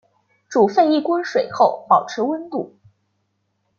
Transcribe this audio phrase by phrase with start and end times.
[0.49, 2.75] 煮沸一锅水后保持温度。